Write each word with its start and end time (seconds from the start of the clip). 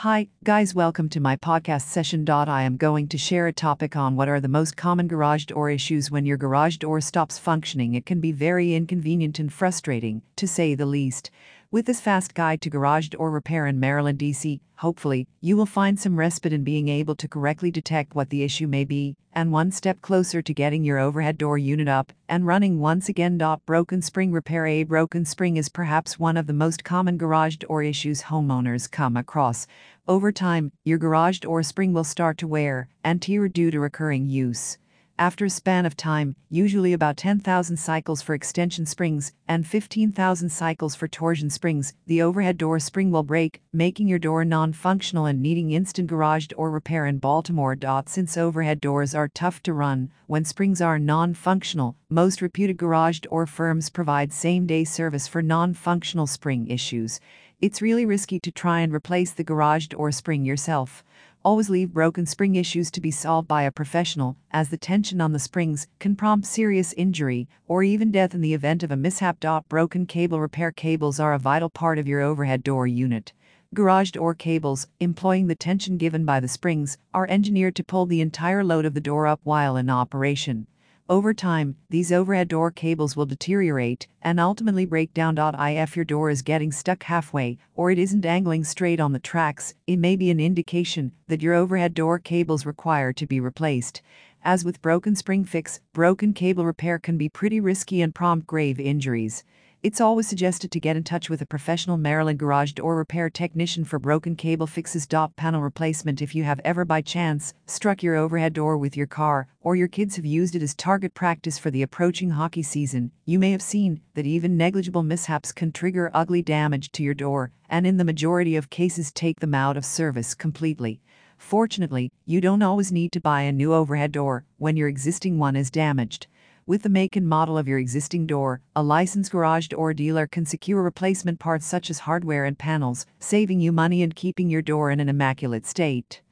Hi, 0.00 0.28
guys, 0.44 0.74
welcome 0.74 1.10
to 1.10 1.20
my 1.20 1.36
podcast 1.36 1.82
session. 1.82 2.26
I 2.26 2.62
am 2.62 2.78
going 2.78 3.06
to 3.08 3.18
share 3.18 3.48
a 3.48 3.52
topic 3.52 3.96
on 3.96 4.16
what 4.16 4.30
are 4.30 4.40
the 4.40 4.48
most 4.48 4.74
common 4.74 5.06
garage 5.06 5.44
door 5.44 5.68
issues 5.68 6.10
when 6.10 6.24
your 6.24 6.38
garage 6.38 6.78
door 6.78 7.02
stops 7.02 7.36
functioning. 7.36 7.92
It 7.92 8.06
can 8.06 8.18
be 8.18 8.32
very 8.32 8.74
inconvenient 8.74 9.38
and 9.38 9.52
frustrating, 9.52 10.22
to 10.36 10.48
say 10.48 10.74
the 10.74 10.86
least. 10.86 11.30
With 11.72 11.86
this 11.86 12.00
fast 12.00 12.34
guide 12.34 12.60
to 12.62 12.68
garage 12.68 13.10
door 13.10 13.30
repair 13.30 13.64
in 13.64 13.78
Maryland, 13.78 14.18
D.C., 14.18 14.60
hopefully, 14.78 15.28
you 15.40 15.56
will 15.56 15.66
find 15.66 16.00
some 16.00 16.18
respite 16.18 16.52
in 16.52 16.64
being 16.64 16.88
able 16.88 17.14
to 17.14 17.28
correctly 17.28 17.70
detect 17.70 18.12
what 18.12 18.30
the 18.30 18.42
issue 18.42 18.66
may 18.66 18.84
be, 18.84 19.14
and 19.32 19.52
one 19.52 19.70
step 19.70 20.00
closer 20.00 20.42
to 20.42 20.52
getting 20.52 20.82
your 20.82 20.98
overhead 20.98 21.38
door 21.38 21.58
unit 21.58 21.86
up 21.86 22.12
and 22.28 22.44
running 22.44 22.80
once 22.80 23.08
again. 23.08 23.40
Broken 23.66 24.02
spring 24.02 24.32
repair 24.32 24.66
A 24.66 24.82
broken 24.82 25.24
spring 25.24 25.56
is 25.56 25.68
perhaps 25.68 26.18
one 26.18 26.36
of 26.36 26.48
the 26.48 26.52
most 26.52 26.82
common 26.82 27.16
garage 27.16 27.58
door 27.58 27.84
issues 27.84 28.22
homeowners 28.22 28.90
come 28.90 29.16
across. 29.16 29.68
Over 30.08 30.32
time, 30.32 30.72
your 30.82 30.98
garage 30.98 31.38
door 31.38 31.62
spring 31.62 31.92
will 31.92 32.02
start 32.02 32.36
to 32.38 32.48
wear 32.48 32.88
and 33.04 33.22
tear 33.22 33.46
due 33.46 33.70
to 33.70 33.78
recurring 33.78 34.28
use. 34.28 34.76
After 35.20 35.44
a 35.44 35.50
span 35.50 35.84
of 35.84 35.98
time, 35.98 36.34
usually 36.48 36.94
about 36.94 37.18
10,000 37.18 37.76
cycles 37.76 38.22
for 38.22 38.32
extension 38.34 38.86
springs 38.86 39.34
and 39.46 39.66
15,000 39.66 40.48
cycles 40.48 40.94
for 40.94 41.08
torsion 41.08 41.50
springs, 41.50 41.92
the 42.06 42.22
overhead 42.22 42.56
door 42.56 42.78
spring 42.78 43.10
will 43.10 43.22
break, 43.22 43.60
making 43.70 44.08
your 44.08 44.18
door 44.18 44.46
non 44.46 44.72
functional 44.72 45.26
and 45.26 45.42
needing 45.42 45.72
instant 45.72 46.08
garage 46.08 46.46
door 46.46 46.70
repair 46.70 47.04
in 47.04 47.18
Baltimore. 47.18 47.76
Since 48.06 48.38
overhead 48.38 48.80
doors 48.80 49.14
are 49.14 49.28
tough 49.28 49.62
to 49.64 49.74
run, 49.74 50.10
when 50.26 50.46
springs 50.46 50.80
are 50.80 50.98
non 50.98 51.34
functional, 51.34 51.96
most 52.08 52.40
reputed 52.40 52.78
garage 52.78 53.18
door 53.18 53.44
firms 53.44 53.90
provide 53.90 54.32
same 54.32 54.64
day 54.64 54.84
service 54.84 55.28
for 55.28 55.42
non 55.42 55.74
functional 55.74 56.28
spring 56.28 56.66
issues. 56.68 57.20
It's 57.60 57.82
really 57.82 58.06
risky 58.06 58.40
to 58.40 58.50
try 58.50 58.80
and 58.80 58.90
replace 58.90 59.32
the 59.32 59.44
garage 59.44 59.88
door 59.88 60.12
spring 60.12 60.46
yourself. 60.46 61.04
Always 61.42 61.70
leave 61.70 61.94
broken 61.94 62.26
spring 62.26 62.54
issues 62.54 62.90
to 62.90 63.00
be 63.00 63.10
solved 63.10 63.48
by 63.48 63.62
a 63.62 63.72
professional, 63.72 64.36
as 64.50 64.68
the 64.68 64.76
tension 64.76 65.22
on 65.22 65.32
the 65.32 65.38
springs 65.38 65.86
can 65.98 66.14
prompt 66.14 66.46
serious 66.46 66.92
injury 66.92 67.48
or 67.66 67.82
even 67.82 68.10
death 68.10 68.34
in 68.34 68.42
the 68.42 68.52
event 68.52 68.82
of 68.82 68.90
a 68.90 68.96
mishap. 68.96 69.42
Broken 69.66 70.04
cable 70.04 70.38
repair 70.38 70.70
cables 70.70 71.18
are 71.18 71.32
a 71.32 71.38
vital 71.38 71.70
part 71.70 71.98
of 71.98 72.06
your 72.06 72.20
overhead 72.20 72.62
door 72.62 72.86
unit. 72.86 73.32
Garage 73.72 74.10
door 74.10 74.34
cables, 74.34 74.86
employing 75.00 75.46
the 75.46 75.54
tension 75.54 75.96
given 75.96 76.26
by 76.26 76.40
the 76.40 76.48
springs, 76.48 76.98
are 77.14 77.26
engineered 77.30 77.74
to 77.76 77.84
pull 77.84 78.04
the 78.04 78.20
entire 78.20 78.62
load 78.62 78.84
of 78.84 78.92
the 78.92 79.00
door 79.00 79.26
up 79.26 79.40
while 79.42 79.78
in 79.78 79.88
operation. 79.88 80.66
Over 81.10 81.34
time, 81.34 81.74
these 81.88 82.12
overhead 82.12 82.46
door 82.46 82.70
cables 82.70 83.16
will 83.16 83.26
deteriorate 83.26 84.06
and 84.22 84.38
ultimately 84.38 84.86
break 84.86 85.12
down. 85.12 85.36
If 85.36 85.96
your 85.96 86.04
door 86.04 86.30
is 86.30 86.40
getting 86.40 86.70
stuck 86.70 87.02
halfway 87.02 87.58
or 87.74 87.90
it 87.90 87.98
isn't 87.98 88.24
angling 88.24 88.62
straight 88.62 89.00
on 89.00 89.12
the 89.12 89.18
tracks, 89.18 89.74
it 89.88 89.96
may 89.96 90.14
be 90.14 90.30
an 90.30 90.38
indication 90.38 91.10
that 91.26 91.42
your 91.42 91.54
overhead 91.54 91.94
door 91.94 92.20
cables 92.20 92.64
require 92.64 93.12
to 93.14 93.26
be 93.26 93.40
replaced. 93.40 94.02
As 94.44 94.64
with 94.64 94.82
broken 94.82 95.16
spring 95.16 95.44
fix, 95.44 95.80
broken 95.92 96.32
cable 96.32 96.64
repair 96.64 97.00
can 97.00 97.18
be 97.18 97.28
pretty 97.28 97.58
risky 97.58 98.02
and 98.02 98.14
prompt 98.14 98.46
grave 98.46 98.78
injuries. 98.78 99.42
It's 99.82 99.98
always 99.98 100.28
suggested 100.28 100.70
to 100.72 100.78
get 100.78 100.96
in 100.96 101.04
touch 101.04 101.30
with 101.30 101.40
a 101.40 101.46
professional 101.46 101.96
Maryland 101.96 102.38
garage 102.38 102.72
door 102.72 102.96
repair 102.96 103.30
technician 103.30 103.82
for 103.86 103.98
broken 103.98 104.36
cable 104.36 104.66
fixes. 104.66 105.06
Panel 105.36 105.62
replacement 105.62 106.20
If 106.20 106.34
you 106.34 106.44
have 106.44 106.60
ever 106.64 106.84
by 106.84 107.00
chance 107.00 107.54
struck 107.64 108.02
your 108.02 108.14
overhead 108.14 108.52
door 108.52 108.76
with 108.76 108.94
your 108.94 109.06
car, 109.06 109.48
or 109.62 109.76
your 109.76 109.88
kids 109.88 110.16
have 110.16 110.26
used 110.26 110.54
it 110.54 110.60
as 110.60 110.74
target 110.74 111.14
practice 111.14 111.58
for 111.58 111.70
the 111.70 111.80
approaching 111.80 112.28
hockey 112.28 112.62
season, 112.62 113.10
you 113.24 113.38
may 113.38 113.52
have 113.52 113.62
seen 113.62 114.02
that 114.12 114.26
even 114.26 114.58
negligible 114.58 115.02
mishaps 115.02 115.50
can 115.50 115.72
trigger 115.72 116.10
ugly 116.12 116.42
damage 116.42 116.92
to 116.92 117.02
your 117.02 117.14
door, 117.14 117.50
and 117.70 117.86
in 117.86 117.96
the 117.96 118.04
majority 118.04 118.56
of 118.56 118.68
cases, 118.68 119.10
take 119.10 119.40
them 119.40 119.54
out 119.54 119.78
of 119.78 119.86
service 119.86 120.34
completely. 120.34 121.00
Fortunately, 121.38 122.12
you 122.26 122.42
don't 122.42 122.60
always 122.60 122.92
need 122.92 123.12
to 123.12 123.20
buy 123.20 123.40
a 123.40 123.50
new 123.50 123.72
overhead 123.72 124.12
door 124.12 124.44
when 124.58 124.76
your 124.76 124.88
existing 124.88 125.38
one 125.38 125.56
is 125.56 125.70
damaged. 125.70 126.26
With 126.70 126.82
the 126.82 126.88
make 126.88 127.16
and 127.16 127.28
model 127.28 127.58
of 127.58 127.66
your 127.66 127.80
existing 127.80 128.28
door, 128.28 128.60
a 128.76 128.82
licensed 128.84 129.32
garage 129.32 129.66
door 129.66 129.92
dealer 129.92 130.28
can 130.28 130.46
secure 130.46 130.84
replacement 130.84 131.40
parts 131.40 131.66
such 131.66 131.90
as 131.90 131.98
hardware 131.98 132.44
and 132.44 132.56
panels, 132.56 133.06
saving 133.18 133.58
you 133.58 133.72
money 133.72 134.04
and 134.04 134.14
keeping 134.14 134.48
your 134.48 134.62
door 134.62 134.92
in 134.92 135.00
an 135.00 135.08
immaculate 135.08 135.66
state. 135.66 136.22